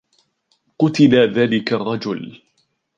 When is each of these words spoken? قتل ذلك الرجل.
قتل 0.79 1.15
ذلك 1.31 1.73
الرجل. 1.73 2.41